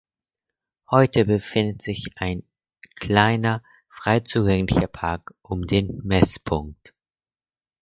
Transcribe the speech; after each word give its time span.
Heute 0.89 1.25
befindet 1.25 1.83
sich 1.83 2.09
ein 2.15 2.41
kleiner 2.95 3.61
frei 3.87 4.21
zugänglicher 4.21 4.87
Park 4.87 5.35
um 5.43 5.67
den 5.67 5.99
Messpunkt. 6.03 6.95